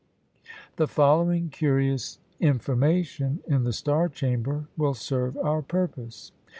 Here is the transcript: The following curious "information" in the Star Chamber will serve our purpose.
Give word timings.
The 0.77 0.87
following 0.87 1.49
curious 1.49 2.17
"information" 2.39 3.41
in 3.45 3.65
the 3.65 3.71
Star 3.71 4.09
Chamber 4.09 4.65
will 4.75 4.95
serve 4.95 5.37
our 5.37 5.61
purpose. 5.61 6.31